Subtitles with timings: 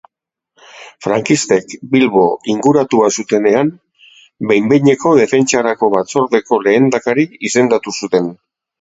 [1.07, 2.23] Frankistek Bilbo
[2.55, 3.71] inguratua zutenean,
[4.53, 8.37] behin-behineko Defentsarako Batzordeko lehendakari izendatu zuten.